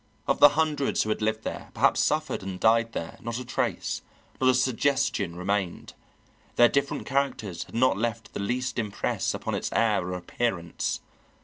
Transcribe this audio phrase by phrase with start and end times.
[0.27, 4.01] Of the hundreds who had lived there, perhaps suffered and died there, not a trace,
[4.39, 5.93] not a suggestion remained;
[6.55, 11.01] their different characters had not left the least impress upon its air or appearance.